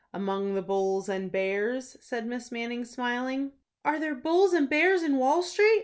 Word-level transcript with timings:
"Among 0.15 0.55
the 0.55 0.63
bulls 0.63 1.07
and 1.09 1.31
bears," 1.31 1.95
said 2.01 2.25
Miss 2.25 2.51
Manning, 2.51 2.85
smiling. 2.85 3.51
"Are 3.85 3.99
there 3.99 4.15
bulls 4.15 4.51
and 4.51 4.67
bears 4.67 5.03
in 5.03 5.17
Wall 5.17 5.43
Street?" 5.43 5.79